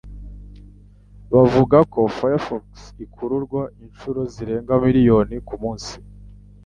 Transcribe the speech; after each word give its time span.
Bavuga 1.33 1.77
ko 1.93 1.99
Firefox 2.15 2.65
ikururwa 3.05 3.61
inshuro 3.85 4.19
zirenga 4.33 4.73
miliyoni 4.83 5.35
kumunsi. 5.47 5.95